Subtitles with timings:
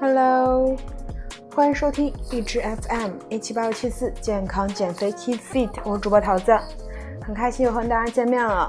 [0.00, 0.76] Hello，
[1.54, 6.58] 欢迎收听荔枝 FM 一七八六七四健康减肥 Keep Fit，我是主播桃子，
[7.24, 8.68] 很开心又和大家见面了，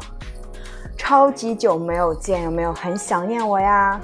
[0.95, 3.99] 超级久没有见，有没有很想念我呀？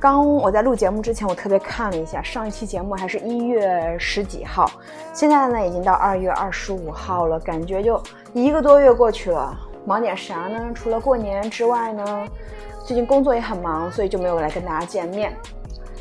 [0.00, 4.70] 刚我在录节目之前，我特别看了一下上一期节目还是一月十几号，
[5.12, 8.02] 现在呢已经到二月二十五号了，感觉就
[8.32, 10.72] 一个多月过去了，忙点啥呢？
[10.74, 12.26] 除了过年之外呢，
[12.84, 15.34] 最近工作也很忙，所以就没有来跟大家见面。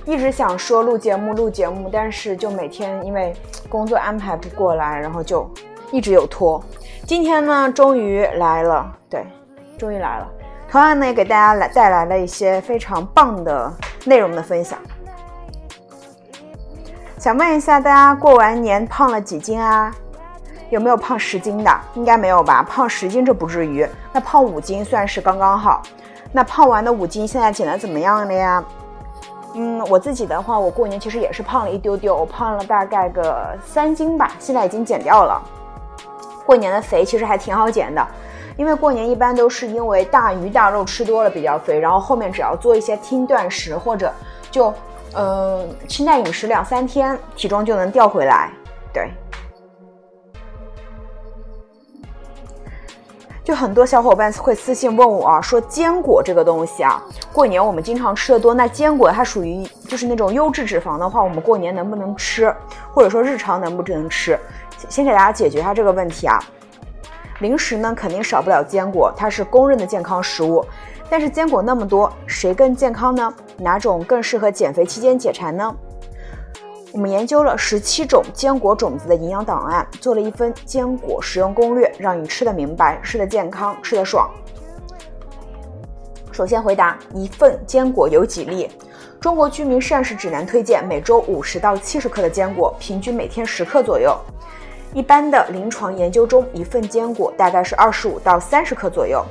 [0.06, 3.34] 一直想说录节目录节目，但是就每天因为
[3.70, 5.50] 工作安排不过来，然后就
[5.92, 6.62] 一直有拖。
[7.08, 9.26] 今天呢，终于来了，对，
[9.78, 10.28] 终于来了。
[10.70, 13.72] 同样呢，也给大家来带来了一些非常棒的
[14.04, 14.78] 内容的分享。
[17.18, 19.96] 想问一下大家，过完年胖了几斤啊？
[20.70, 21.80] 有没有胖十斤的？
[21.94, 22.62] 应该没有吧？
[22.62, 25.82] 胖十斤这不至于，那胖五斤算是刚刚好。
[26.36, 28.64] 那胖完的五斤，现在减的怎么样了呀？
[29.54, 35.40] 嗯，我自己的话，我过年其实也是胖了一丢丢，我胖了大概个三斤吧，现在已经减掉了。
[36.44, 38.04] 过年的肥其实还挺好减的，
[38.58, 44.12] 因为过年一般都是因为大鱼大肉吃多了比较肥，然后后面只要做一些轻断食或者
[44.50, 44.74] 就
[45.14, 48.50] 嗯清淡饮食两三天，体重就能掉回来。
[48.92, 49.12] 对。
[53.44, 62.56] 就很多小伙伴会私信问我啊，说坚果这个东西啊，过年我们经常吃的多，那坚果它属于就是那种优质脂肪的话，我们过年能不能吃，
[62.94, 64.40] 或者说日常能不能吃？
[64.88, 66.40] 先给大家解决一下这个问题啊。
[67.40, 70.64] 零食呢肯定少不了坚果，它是公认的健康食物，
[71.10, 73.34] 但是坚果那么多，谁更健康呢？
[73.58, 75.76] 哪种更适合减肥期间解馋呢？
[76.94, 84.30] 我们研究了十七种坚果种子的营养档案，做了一份坚果食用攻略，让你吃得明白，吃得健康，吃得爽。
[86.32, 88.70] 首先回答一份坚果有几粒？
[89.20, 94.16] 中国居民膳食指南推荐每周五十到七十克的坚果，平均每天十克左右。
[94.94, 99.26] 一般的临床研究中，一份坚果大概是二十五到三十克左右。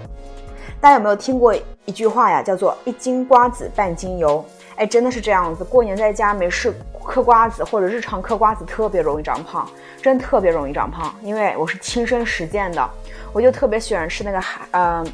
[0.80, 2.42] 大家有没有听过一句话呀？
[2.42, 4.44] 叫做一斤瓜子半斤油。
[4.74, 5.62] 哎，真的是这样子。
[5.62, 6.74] 过年在家没事
[7.04, 9.68] 嗑瓜子，或者日常嗑瓜子，特别容易长胖，
[10.00, 11.14] 真的特别容易长胖。
[11.22, 12.90] 因为我是亲身实践的，
[13.32, 15.04] 我就特别喜欢吃那个海，呃，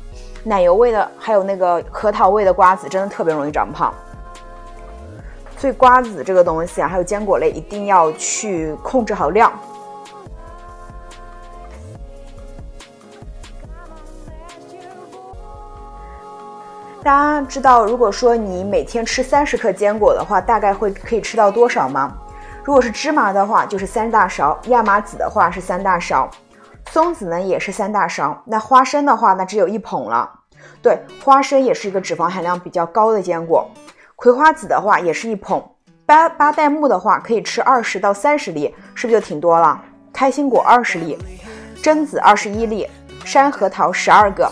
[0.44, 3.92] 奶油味的，还有那个核桃味的瓜子，真的特别容易长胖。
[5.56, 9.52] 所以瓜子这个东西啊，还有坚果类，一定要去控制好量。
[17.08, 22.12] 大家知道，如果说你每天吃三十克坚果的话，大概会可以吃到多少吗？
[22.62, 26.28] 如果是芝麻的话，就是三大勺；亚麻籽的话是三大勺；
[26.90, 28.38] 松子呢也是三大勺。
[28.44, 30.30] 那花生的话，那只有一捧了。
[30.82, 33.66] 对，花生也是一个脂肪含量比较高的坚果。
[34.14, 35.64] 葵花籽的话也是一捧。
[36.04, 39.80] 巴巴旦木的话可以吃二十到三十粒，是不是就挺多了？
[40.12, 41.16] 开心果二十粒，
[41.82, 42.86] 榛子二十一粒，
[43.24, 44.46] 山核桃十二个。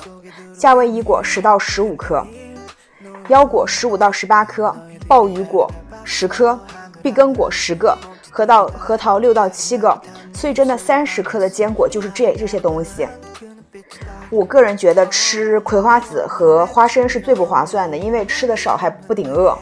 [0.55, 2.27] 夏威夷果十到十五颗，
[3.29, 4.75] 腰果十五到十八颗，
[5.09, 5.71] 鲍鱼果
[6.05, 6.59] 十颗，
[7.03, 7.97] 碧根果十个，
[8.31, 10.01] 核桃核桃六到七个。
[10.33, 13.09] 所以真的三十克的坚果就是这这些东西。
[14.29, 19.57] 我个人觉得吃葵花籽和花生是最不划算的，因为吃的少还不顶饿。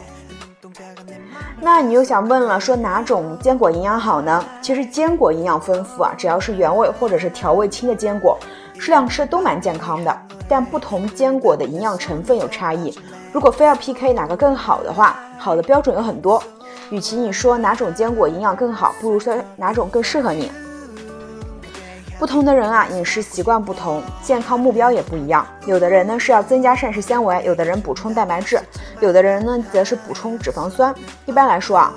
[1.61, 4.43] 那你又想问了，说哪种坚果营养好呢？
[4.61, 8.37] 其实坚果营养丰富啊，只要是原味或者是调味轻的坚果，
[8.77, 10.17] 适量吃都蛮健康的。
[10.47, 12.95] 但不同坚果的营养成分有差异，
[13.33, 16.41] 如果非要 PK 哪个更好的话，好的标准有很多。
[16.91, 20.51] 与其你说哪种坚果营养更好，不如说哪种更适合你。
[22.19, 25.43] 不同的人啊，饮食习惯不同，健康目标也不一样。
[25.65, 28.61] 有的人呢是要增加膳食纤维，有的人补充蛋白质，
[28.99, 30.93] 有的人呢则是补充脂肪酸。
[31.25, 31.91] 一般来说啊，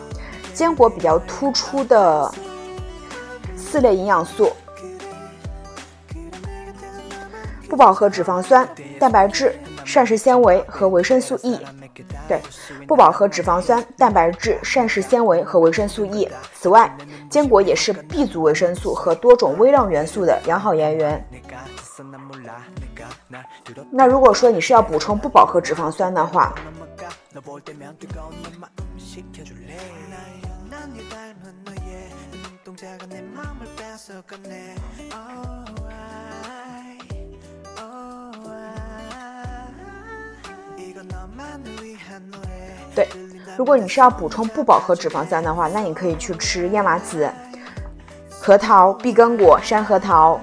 [0.55, 2.33] 坚果比较突出的
[3.55, 4.51] 四类营养素。
[7.69, 8.69] 不饱和脂肪酸、
[8.99, 11.61] 蛋白质、膳食纤维和维生素 E。
[12.27, 12.41] 对，
[12.87, 16.29] 不饱和脂肪酸、蛋白质、膳食纤维和维生素 E。
[16.55, 16.97] 此外，
[17.31, 21.25] 坚果也是 B 族维生素和多种微量元素的良好来源。
[23.91, 26.55] 那如果说你是要补充不饱和脂肪酸的话，
[42.95, 43.09] 对，
[43.57, 47.31] 如果你是要补充不饱和脂肪酸的话，那你可以去吃亚麻籽、
[48.29, 50.41] 核桃、碧根果、山核桃。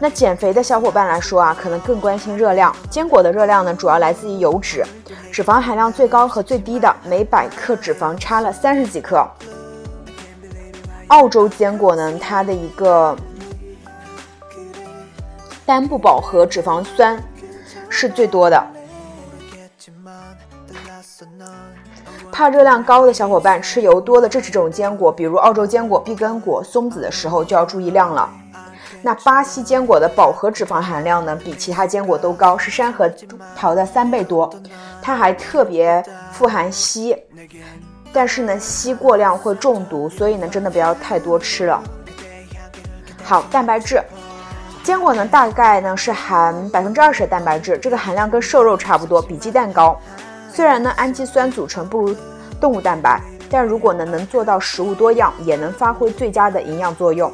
[0.00, 2.74] 那减肥的小伙伴来说啊，可能更关心热量。
[2.90, 4.82] 坚果的热量呢，主要来自于油脂，
[5.30, 9.24] 脂肪含量最高和最低的每百克脂肪差了三十几克。
[11.08, 13.14] 澳洲坚果呢，它的一个
[15.72, 17.18] 单不饱和脂肪酸
[17.88, 18.62] 是最多的。
[22.30, 28.28] 怕热量高的小伙伴吃油多的这几种坚果，比如澳洲坚果、碧根果、松子的时候就要注意量了。
[29.00, 33.10] 那巴西坚果的饱和脂肪含量呢，比其他坚果都高，是山核
[33.56, 34.54] 桃的三倍多。
[35.00, 37.18] 它还特别富含硒，
[38.12, 41.82] 但是呢，硒过量会中毒，所以呢，真的不要太多吃了。
[43.24, 44.02] 好，蛋白质，
[44.82, 49.96] 坚果呢大概呢是含百分之二十的蛋白质，这个含量跟瘦肉差不多，比鸡蛋高。
[50.52, 52.16] 虽然呢氨基酸组成不如
[52.60, 57.32] 动物蛋白，但如果呢能做到食物多样，也能发挥最佳的营养作用。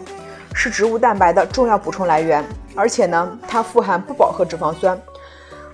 [0.54, 5.00] 是植物蛋白的重要补充来源，而且呢，它富含不饱和脂肪酸，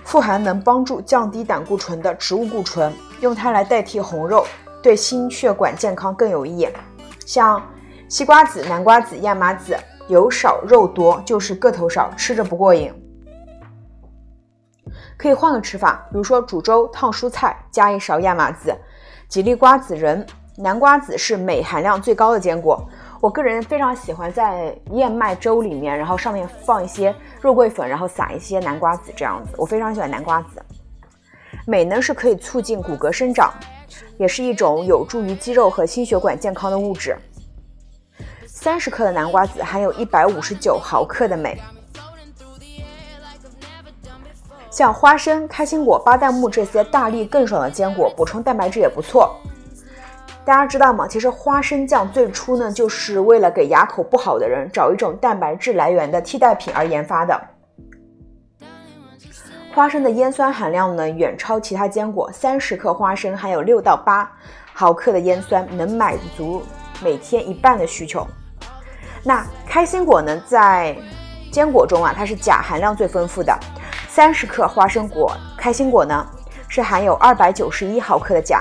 [0.03, 4.45] 富含能帮助降低胆固醇的植物固醇，用它来代替红肉，
[4.81, 6.69] 对心血管健康更有益。
[7.25, 7.61] 像
[8.07, 9.75] 西瓜子、南瓜子、亚麻籽，
[10.07, 12.93] 油少肉多，就是个头少，吃着不过瘾。
[15.17, 18.75] 可以换个吃法，比如说煮粥、烫蔬菜，加一勺亚麻籽、
[19.27, 20.25] 几粒瓜子仁。
[20.57, 22.81] 南瓜子是镁含量最高的坚果。
[23.19, 30.63] 我个人非常喜欢在燕麦粥里面，然后上面放一些肉桂粉，然后撒一些南瓜籽，这样子，我非常喜欢南瓜籽。
[31.65, 33.53] 镁呢是可以促进骨骼生长，
[34.17, 37.17] 也是一种有助于肌肉和心血管健康的物质。
[38.65, 41.55] 三十克的南瓜籽含有一百五十九毫克的镁。
[44.71, 49.35] 像花生、开心果、巴旦木这些大力更爽的坚果，补充蛋白质也不错。
[50.43, 51.07] 大家知道吗？
[51.07, 57.39] 其实花生酱最初呢，就是为了给牙口不好的人找一种蛋白质来源的替代品而研发的。
[59.75, 62.31] 花生的烟酸含量呢，远超其他坚果。
[62.31, 64.27] 三十克花生含有六到八
[64.73, 66.63] 毫克的烟酸，能满足
[67.03, 68.25] 每天一半的需求。
[69.27, 70.95] 那开心果呢，在
[71.51, 73.51] 坚果中啊，它是钾含量最丰富的。
[74.07, 76.23] 三十克花生果开心果呢，
[76.67, 78.59] 是含有二百九十一毫克的钾。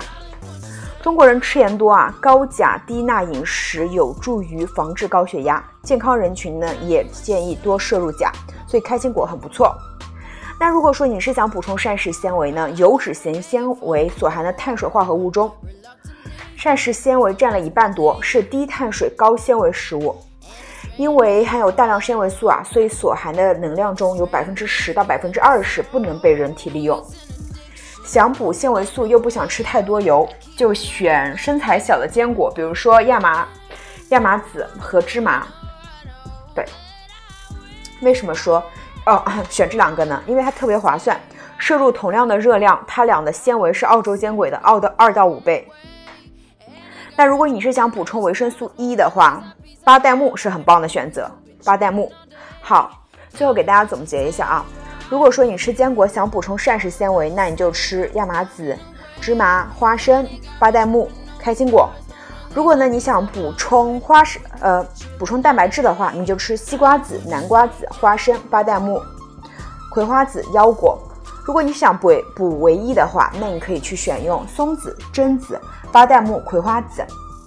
[1.03, 5.63] 中国人吃盐多啊，高钾低钠饮食有助于防治高血压。
[5.83, 8.33] 健康人群呢也建议多摄入钾，
[8.67, 9.77] 所以开心果很不错。
[10.59, 15.53] 那如果说你是想补充膳食纤维呢，油脂型纤维所含的碳水化合物中，
[16.57, 20.17] 膳食纤维占了一半多，是低碳水高纤维食物。
[20.97, 27.05] 因为含有大量纤维素啊，所以所含的能量中有百分之十到百分之二十不能被人体利用。
[28.05, 33.47] 想补纤维素又不想吃太多油，就选身材小的坚果，比如说亚麻、
[34.11, 35.47] 亚麻籽和芝麻。
[36.55, 36.65] 对，
[38.03, 38.63] 为什么说
[39.07, 40.23] 哦 选这两个呢？
[40.27, 41.19] 因为它特别划算，
[41.59, 45.67] 摄入同样的热量，它俩的纤维是澳洲坚果的二到二到五倍。
[47.17, 49.43] 那如果你是想补充维生素 E 的话，
[49.85, 51.31] 巴旦木是很棒的选择。
[51.65, 52.11] 巴旦木，
[52.61, 52.91] 好，
[53.31, 54.67] 最后给大家总结一下啊。
[55.09, 58.77] 如果说你吃坚果想补充膳食纤维，那你就吃亚麻籽、
[59.21, 60.27] 芝麻、花生、
[60.59, 61.09] 巴旦木、
[61.39, 61.89] 开心果。
[62.53, 64.85] 如果呢你想补充花生呃
[65.19, 69.01] 补充蛋白质的话，你就吃西瓜子、南瓜子、花生、巴旦木、
[69.91, 70.99] 葵花籽、腰果。
[71.45, 75.61] 如果你想补补维 E 的话，那你可以去选用松子、榛子、
[75.95, 77.07] 巴旦木、葵花籽。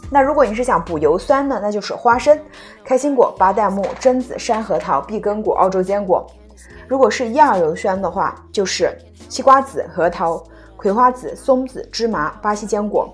[0.10, 2.40] 那如果你是想补油酸呢，那就是花生、
[2.82, 6.26] 开心果、巴旦木、榛子、山核桃、碧根果、澳洲坚果。
[6.88, 10.42] 如果是亚油酸的话，就是西瓜籽、核桃、
[10.78, 13.14] 葵花籽、松子、芝麻、巴西坚果。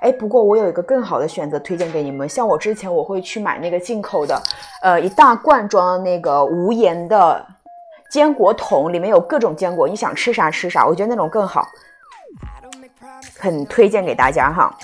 [0.00, 4.40] 哎，不过我有一个更好的选择推荐给你们，像我之前我会去买那个进口的，
[4.82, 7.46] 呃，一大罐装那个无盐的
[8.10, 11.68] 坚果桶，里面有各种坚果，你想吃啥吃啥，我觉得那种更好，
[13.38, 14.76] 很推荐给大家哈。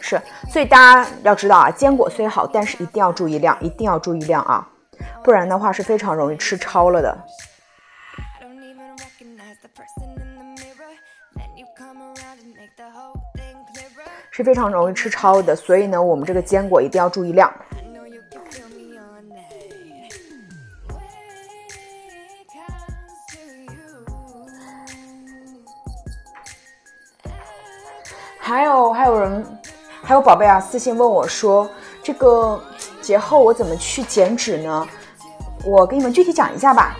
[0.00, 4.68] 是，所以大家要知道啊，坚果虽好，但是一定要注意量，一定要注意量啊。
[5.24, 7.18] 不然的话是非常容易吃超了的，
[14.30, 15.56] 是非常容易吃超的。
[15.56, 17.52] 所以呢，我们这个坚果一定要注意量。
[30.06, 31.68] 还有宝贝啊，私信问我说，
[32.00, 32.62] 这个
[33.02, 34.86] 节后我怎么去减脂呢？
[35.64, 36.96] 我给你们具体讲一下吧，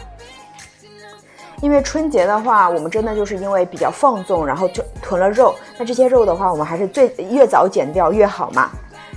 [1.63, 5.55] 因为春节的话，我们真的就是因为比较放纵，然后就囤了肉。
[5.79, 8.73] 那这些肉的话，我们还是最越早减掉越好嘛。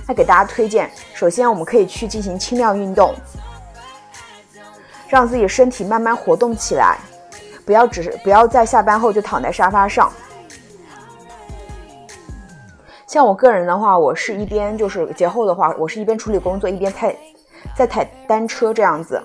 [0.06, 3.12] 那给大家推荐，首先我们可以去进行轻量运动，
[5.08, 6.96] 让自己身体慢慢活动起来，
[7.66, 10.12] 不要只是不要在下班后就躺在沙发上。
[13.10, 17.12] 像我个人的话，我是一边就是节后的话，我是一边处理工作一边踩
[17.74, 19.20] 在踩单车这样子。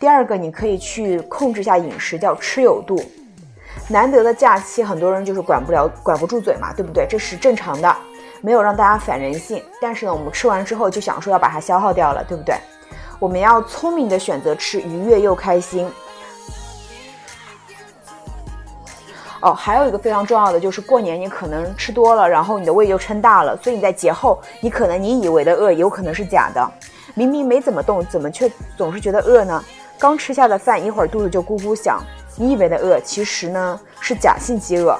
[0.00, 2.98] 第二个，你可以去控制一下饮食，叫吃有度。
[3.90, 7.06] 难得的假期，很多人就是管不了、管不住嘴嘛，对不对？
[7.06, 7.94] 这是正常的，
[8.40, 9.62] 没有让大家反人性。
[9.82, 12.56] 但是呢，我们吃完之后就想说要把它消耗掉了，对不对？
[13.18, 15.86] 我们要聪明的选择吃，愉悦又开心。
[19.40, 26.68] 哦，还有一个非常重要的就是过年你可能吃多了，然后你的胃就撑大了，所以你在节后你可能你以为的饿有可能是假的，
[27.14, 29.64] 明明没怎么动，怎么却总是觉得饿呢？
[29.96, 32.02] 刚吃下的饭一会儿肚子就咕咕响，
[32.36, 34.98] 你以为的饿其实呢是假性饥饿，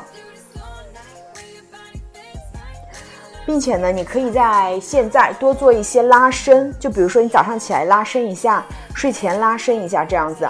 [3.45, 8.64] 并且呢你可以在现在多做一些拉伸，就比如说你早上起来拉伸一下，
[8.95, 10.49] 睡前拉伸一下这样子。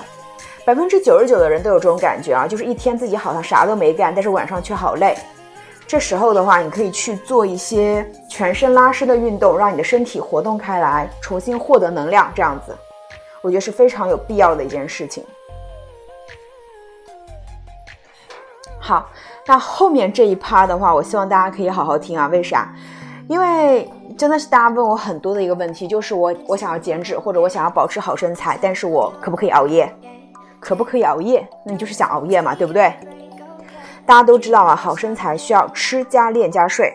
[0.68, 5.16] 百分之九十九的人都有这种感觉啊，就是一天自己好像啥都没干，但是晚上却好累。
[5.87, 12.30] 这时候的话，你可以去做一些全身拉伸的运动，让你的身体活动开来，重新获得能量。
[12.34, 12.76] 这样子，
[13.40, 15.25] 我觉得是非常有必要的一件事情。
[18.78, 19.08] 好，
[19.46, 22.26] 那后面这一趴的话，我希望大家可以好好听啊。
[22.26, 22.75] 为啥？
[23.26, 29.90] 因为真的是大家问我很多的一个问题，就是我我想要减脂，或者我想要保持好身材，但是我可不可以熬夜？
[30.60, 31.46] 可不可以熬夜？
[31.64, 32.92] 那你就是想熬夜嘛，对不对？
[34.04, 36.92] 大家都知道啊，好身材需要吃加练加睡。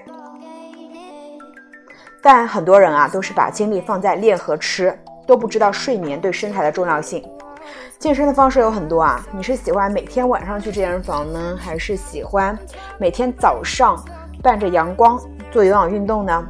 [2.22, 7.24] 但很多人啊，都是把精力放在练和吃，都不知道睡眠对身材的重要性。
[8.00, 12.58] 健身的方式有很多啊，你是喜欢每天晚上去健身房呢，还是喜欢
[12.98, 13.98] 每天早上
[14.41, 15.20] 伴着阳光
[15.51, 16.46] 做有氧运动呢？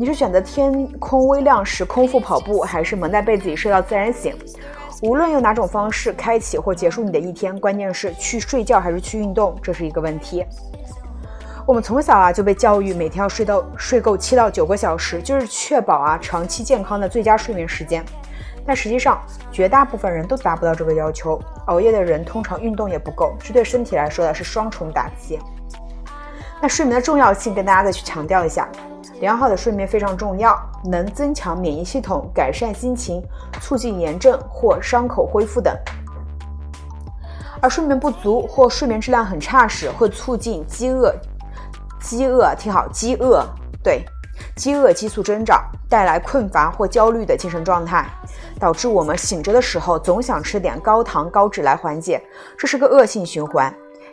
[0.00, 4.34] 你是选择天空微亮时空腹跑步，还是蒙在被子里睡到自然醒？
[5.02, 10.42] 无论用哪种方式开启或结束你的一天，关键是去睡觉还是去运动，这是一个问题。
[11.66, 18.02] 我们从小啊就被教育每天要睡到睡够七到九个小时，就是确保啊长期健康的最佳睡眠时间。
[18.64, 19.20] 但实际上，
[19.52, 21.38] 绝大部分人都达不到这个要求。
[21.66, 25.38] 熬夜的人通常运动也不够，这对身体来说的是双重打击。
[26.58, 28.66] 那睡眠的重要性，跟大家再去强调一下。
[29.20, 33.22] 良好的睡眠非常重要，能增强免疫系统，改善心情，
[33.60, 35.76] 促进炎症或伤口恢复等。
[37.60, 41.14] 而睡眠不足或睡眠质量很差时，会促进饥饿，
[42.00, 43.44] 饥饿听好，饥饿
[43.84, 44.02] 对，
[44.56, 48.08] 饥饿激素增长，带来困乏或焦虑的精神状态，
[48.58, 52.22] 导致我们醒着的时候总想吃点高糖高脂来缓解，
[52.56, 53.70] 这是个恶性循环，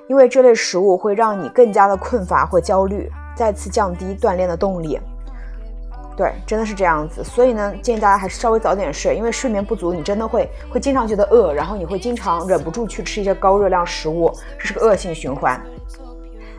[0.09, 3.09] 因为这类食物会让你更加的困乏或焦虑。
[3.37, 4.99] 再次降低锻炼的动力，
[6.17, 7.23] 对，真的是这样子。
[7.23, 15.61] 所以呢，建议大家还是稍微早点睡，因为睡眠不足，你真的会会经常觉得饿，然后你会经常忍不住去吃一些高热量食物，这是个恶性循环。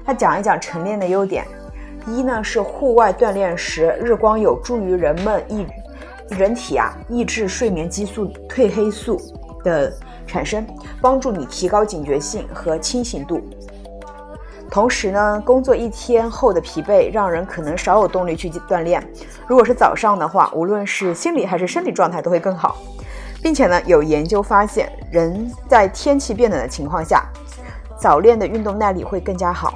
[0.06, 1.44] 那讲一讲晨练的优点，
[2.06, 5.66] 一呢是户外锻炼时，日光有助于人们抑
[6.30, 9.20] 人体啊抑制睡眠激素褪黑素
[9.64, 9.92] 的
[10.26, 10.64] 产生，
[11.02, 13.40] 帮助你提高警觉性和清醒度。
[14.70, 19.02] 同时呢，工作一天后的疲惫让人可能少有动力去锻炼。
[19.46, 22.76] 如果是早上的话，无论是心理还是身体状态都会更好，
[23.42, 27.24] 并且呢，有研究发现，人在天气变冷的情况下，
[27.98, 29.74] 早练的运动耐力会更加好，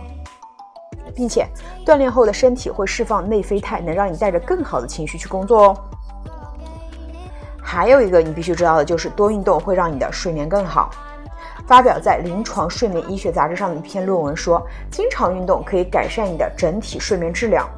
[1.14, 1.46] 并且
[1.86, 5.76] 锻炼后的身体会释放内啡肽，能让你带着更好的情绪去工作哦。
[7.60, 10.90] 还有一个你必须知道的就是，多运动会让你的睡眠更好。
[11.66, 17.68] 发表在《临床睡眠医学杂志》上的一篇论文说，经常运动可以改善你的整体睡眠质量。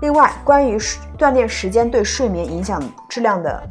[0.00, 0.76] 另外，关于
[1.18, 3.62] 锻炼时间对睡眠影响质量的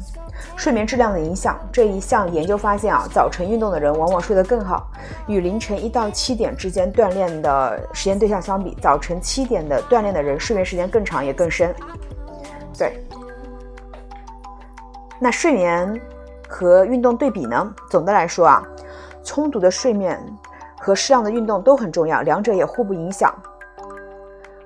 [0.56, 4.90] 睡眠质量的影响，这一项研究发现啊，早晨运动的人往往睡得更好。
[5.28, 11.72] 与凌晨一到七点之间锻炼的时间对象相比，早晨七点的锻炼的人睡眠时间更长也更深。
[12.76, 12.98] 对，
[15.20, 16.00] 那睡眠
[16.48, 17.72] 和运动对比呢？
[17.90, 18.66] 总的来说啊。
[19.24, 20.20] 充足的睡眠
[20.78, 23.34] 和适量的运动都很重要，两者也互不影响，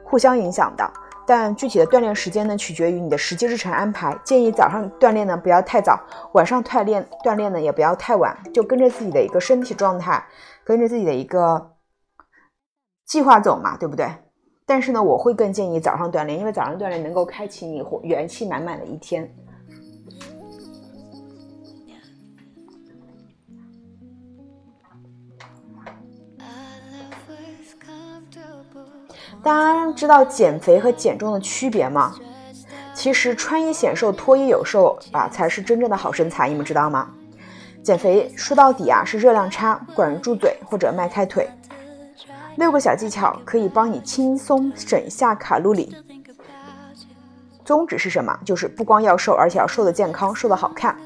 [0.04, 0.90] 互相影响的。
[1.26, 4.18] 但具体的锻炼时间呢，取决于你的实际日程安排。
[4.24, 6.00] 建议早上锻炼呢不要太早，
[6.32, 10.24] 晚上锻炼锻炼呢也不要太晚，就跟着自己的一个身体状态，
[10.64, 11.72] 跟着自己的一个
[13.04, 14.08] 计划走嘛，对不对？
[14.64, 19.30] 但是呢，我会更建议早上锻炼，因为早上锻炼能够开启你元气满满的一天。
[29.42, 32.14] 大家知道减肥和减重的区别吗？
[32.94, 37.08] 其实穿衣显瘦，脱衣有瘦啊，才是真正的好身材，你们知道吗？
[37.82, 41.48] 减肥说到底啊，是热量差，管住嘴或者迈开腿。
[42.56, 45.94] 六个小技巧可以帮你轻松省下卡路里。
[47.64, 48.36] 宗旨是什么？
[48.44, 50.96] 就是不光要瘦，而且要瘦的健康，瘦的好看。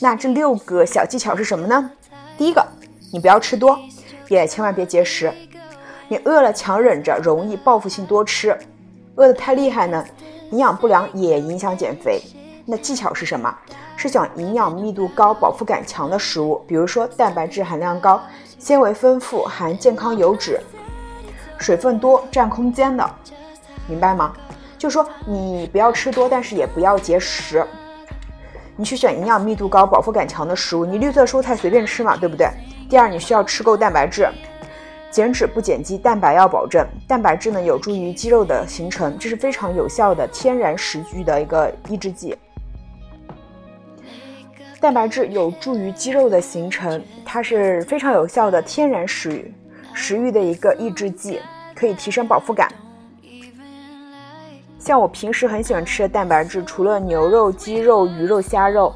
[0.00, 1.90] 那这六个小技巧是什么呢？
[2.36, 2.62] 第一个，
[3.12, 3.78] 你不要吃多，
[4.28, 5.32] 也千万别节食。
[6.08, 8.56] 你饿了强忍着，容易报复性多吃，
[9.16, 10.04] 饿得太厉害呢，
[10.50, 12.20] 营养不良也影响减肥。
[12.66, 13.54] 那技巧是什么？
[13.96, 18.20] 是选营养密度高、饱腹感强的食物，比如说蛋白质含量高、
[18.58, 20.58] 纤维丰富、含健康油脂、
[21.58, 23.08] 水分多、占空间的，
[23.86, 24.32] 明白吗？
[24.76, 27.64] 就说你不要吃多，但是也不要节食。
[28.76, 32.48] 你去选营养密度高、饱腹感强的食物，你绿色蔬菜随便吃嘛，对不对？
[32.88, 34.28] 第二，你需要吃够蛋白质。
[35.14, 36.84] 减脂不减肌，蛋白要保证。
[37.06, 42.36] 蛋白质呢，有助于肌肉的形成，这是非常有效的天然食欲的一个抑制剂。
[44.80, 49.54] 蛋白质有助于肌肉的形成，它是非常有效的天然食欲
[49.92, 51.40] 食欲的一个抑制剂，
[51.76, 52.68] 可以提升饱腹感。
[54.80, 58.92] 像我平时很喜欢吃的蛋白质，除了牛肉、鸡肉、鱼肉、虾肉，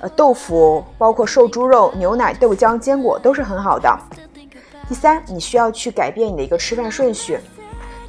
[0.00, 3.98] 呃，豆腐，包括瘦猪肉、牛奶、豆浆、坚果都是很好的。
[4.92, 7.38] 第三，你需要去改变你的一个吃饭顺序，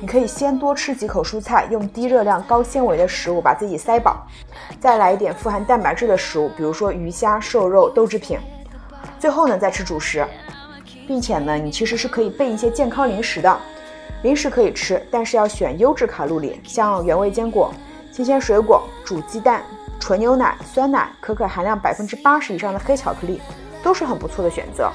[0.02, 4.28] 你可以先多吃几口蔬菜，用低热量、高纤维的食物把自己塞饱，
[4.82, 8.38] 再来一点富含蛋白质的食物，比如说鱼虾、瘦肉、豆制品，
[9.18, 10.28] 最后呢再吃主食，
[11.08, 13.58] 并且呢，你其实是可以备一些健康零食的，
[14.24, 17.74] 零食可以吃，但是要选优质卡路里，像原味坚果、
[18.12, 19.64] 新鲜水果、煮鸡蛋、
[20.02, 23.40] 纯牛奶、酸奶、可可含量百分之八十以上的黑巧克力，
[23.82, 24.92] 都是很不错的选择。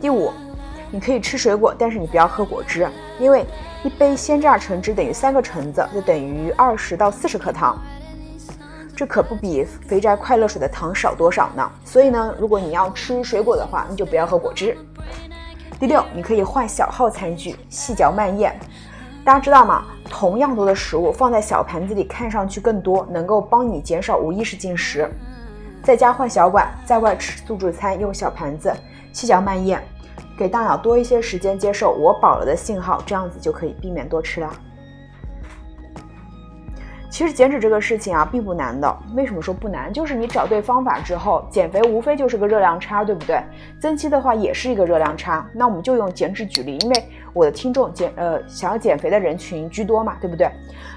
[0.00, 0.30] 第五，
[0.90, 2.88] 你可以吃水果，但是你不要喝果汁，
[3.18, 3.44] 因为
[3.82, 7.80] 一杯鲜榨橙汁等于三个橙子，就等于二十到四十克糖，
[8.94, 11.70] 这可不比肥宅快乐水的糖少多少呢。
[11.84, 14.76] 所以呢，如果你要吃水果的话，你就不要喝果汁。
[15.80, 18.58] 第六，你可以换小号餐具，细嚼慢咽。
[19.24, 19.84] 大家知道吗？
[20.08, 25.10] 同样多的食物放在小盘子里，看上去更多，能够帮你减少无意识进食。
[25.82, 28.74] 在家换小碗，在外吃自助餐用小盘子。
[29.16, 29.82] 细嚼慢咽，
[30.36, 34.52] 给大脑多一些时间接受“我饱了”的信号，这样子就可以避免多吃了。
[37.08, 38.94] 其实减脂这个事情啊，并不难的。
[39.14, 39.90] 为什么说不难？
[39.90, 43.42] 就是你找对方法之后，减肥无非就是个热量差，对不对？
[43.80, 45.48] 增肌的话也是一个热量差。
[45.54, 50.46] 那我们就用减脂举例，因为我的听众减呃想要减肥的人群居多嘛，对不对？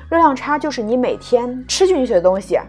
[0.10, 2.60] 热量差就是你每天吃进去的东西，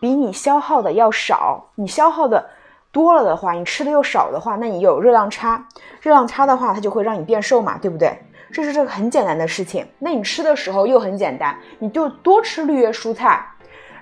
[0.00, 2.42] 比你消耗的要少，你消耗的。
[2.92, 5.64] 多了的话，你吃的又少的话，那你有热量差。
[6.00, 8.18] 热量差的话，它就会让你变瘦嘛，对不对？
[8.52, 9.86] 这是这个很简单的事情。
[10.00, 13.40] 那你吃的时候又很简单，你就多吃绿叶蔬菜，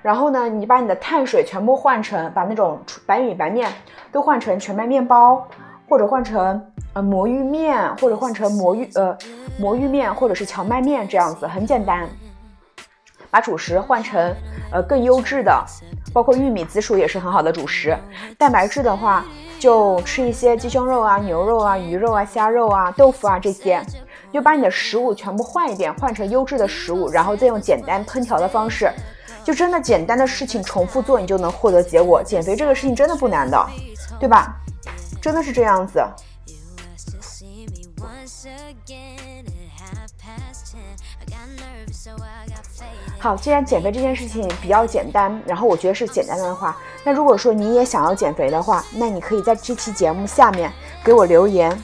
[0.01, 3.71] 然后呢，你把你的碳水全部换成把那种白米白面
[4.11, 5.47] 都换成全麦面包，
[5.87, 6.59] 或者换成
[6.95, 9.15] 呃魔芋面，或者换成魔芋呃
[9.59, 12.09] 魔芋面，或者是荞麦面这样子，很简单。
[13.31, 14.35] 把主食换成
[14.73, 15.65] 呃更优质的。
[16.15, 17.97] 包括玉米、紫薯也是很好的主食。
[18.39, 19.25] 蛋白质的话，
[19.59, 23.81] 就吃一些鸡胸肉啊、牛肉啊、鱼肉啊、虾肉啊、豆腐啊这些。
[24.33, 28.91] 就把你的食物全部换一遍，换成优质的食物，然后再用简单烹调的方式，
[29.45, 32.23] 就真的简单的事情重复做，你就能获得结果。
[32.23, 33.67] 减肥这个事情真的不难的，
[34.19, 34.57] 对吧？
[35.21, 36.03] 真的是这样子。
[43.21, 51.77] 好，既然减肥这件事情比较简单，然后我觉得是简单的话，那如果说你也想要减肥的话，那你可以在这期节目下面给我留言。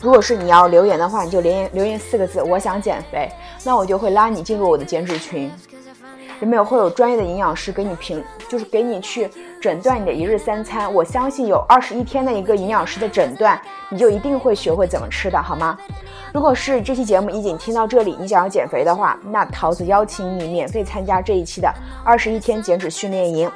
[0.00, 3.30] 如果是你要留言的话，你就留言留言四个字“我想减肥”，
[3.62, 5.52] 那我就会拉你进入我的减脂群。
[6.40, 9.30] 里面会有专业的营养师给你评，就是给你去
[9.60, 10.92] 诊断你的一日三餐。
[10.92, 15.76] 我相信有二十一天的一个营养师的诊断，你就一定会学会怎么吃的，好吗？
[16.32, 21.72] 如果是这期节目已经听到这里，你想要减肥的话，那桃子邀请你免费参加这一期的
[22.04, 23.50] 二十一天减脂训练营。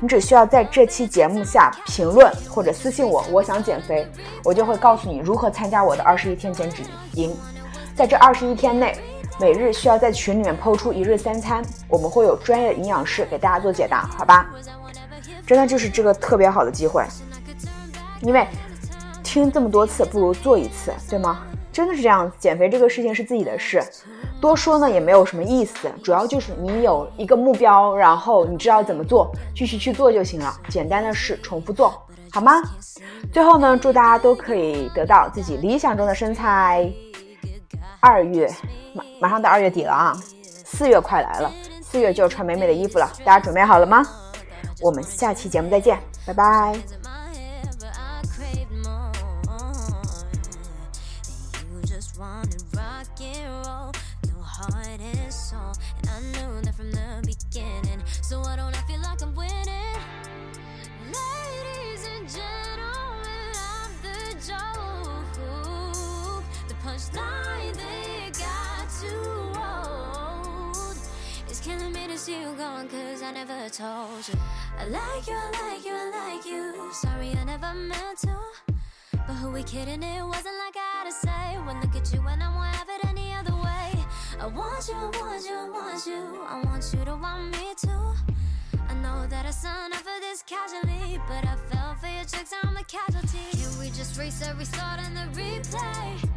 [0.00, 4.06] 你只需要在这期节目下评论或者私信我，我想减肥，
[4.42, 7.34] 我就会告诉你如何参加我的二十一天减脂营。
[7.94, 8.96] 在这二十一天内，
[9.38, 14.50] 每日需要在群里面抛出一日三餐，我们会有专业的营养师给大家做解答，好吧？
[15.46, 17.04] 真的就是这个特别好的机会，
[18.22, 18.46] 因为
[19.22, 21.42] 听这么多次不如做一次，对吗？
[21.72, 23.82] 真的是这样，减肥这个事情是自己的事，
[24.40, 25.90] 多说呢也没有什么意思。
[26.04, 30.54] 主要就是你有一个目标，然后你知道怎么做，继续去做就行了。
[30.68, 31.92] 简单的事重复做
[32.30, 32.52] 好吗？
[33.32, 36.88] 最后呢，祝大家都可以得到自己理想中的身材。
[37.98, 38.48] 二月
[38.94, 40.16] 马马上到二月底了啊，
[40.64, 41.50] 四月快来了，
[41.82, 44.06] 四月就要穿美美的衣服了，大家准备好了吗？
[44.83, 46.75] 我们下期节目再见，拜拜。
[72.19, 74.35] see you gone cause I never told you
[74.78, 76.92] I like you, I like you, I like you.
[76.92, 78.36] Sorry I never meant to.
[79.12, 81.58] But who we kidding, it wasn't like I had to say.
[81.64, 84.04] When look at you and I won't have it any other way.
[84.40, 86.40] I want you, I want you, I want you.
[86.48, 88.14] I want you to want me too.
[88.88, 92.52] I know that I signed up for this casually But I fell for your tricks,
[92.62, 93.38] I'm the casualty.
[93.52, 96.28] Can we just reset, restart, and the replay?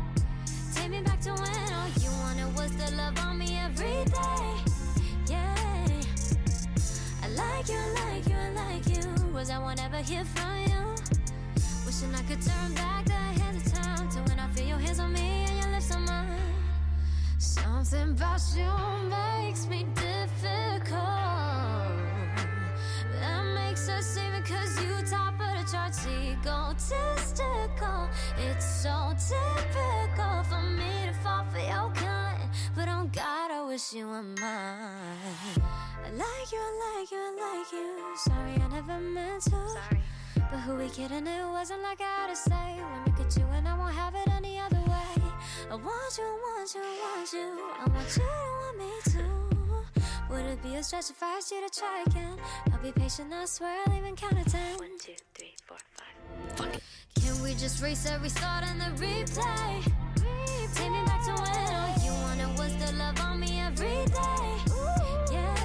[0.73, 4.76] Take me back to when all you wanted was to love on me every day
[7.37, 9.33] like you, like you, like you.
[9.33, 10.95] Was I won't ever hear from you?
[11.85, 14.99] Wishing I could turn back the hands of time to when I feel your hands
[14.99, 16.39] on me and your lips on mine.
[17.37, 18.71] Something about you
[19.09, 21.01] makes me difficult.
[23.21, 28.09] That makes us even cause you top of the charts, egotistical.
[28.37, 32.49] It's so typical for me to fall for your kind.
[32.75, 34.39] But on God, I wish you were mine.
[34.39, 38.15] I like you, I like you, I like you.
[38.15, 39.49] Sorry, I never meant to.
[39.49, 40.01] Sorry.
[40.35, 41.27] But who we kidding?
[41.27, 42.79] It wasn't like I had to say.
[42.79, 45.21] When look at you and I won't have it any other way.
[45.69, 47.47] I want you, want you, want you.
[47.77, 50.01] I want you to want me too.
[50.29, 52.37] Would it be a stretch if I asked you to try again?
[52.71, 54.77] I'll be patient, I swear I'll even count to ten.
[54.77, 56.57] One, two, three, four, five.
[56.57, 56.83] Fuck it.
[57.21, 59.83] Can we just race every restart, and the replay?
[59.83, 60.75] replay?
[60.75, 63.36] Take me back to when all you wanted was the love on me
[63.79, 64.57] every day.
[65.31, 65.55] Yeah,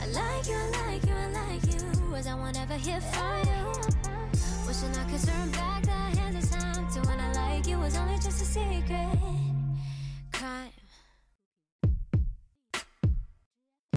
[0.00, 2.10] I like you, I like you, I like you.
[2.10, 3.72] Was I won't ever hear from you?
[4.66, 7.96] Wishing I could turn back the hands of time to when I like you was
[7.96, 9.13] only just a secret.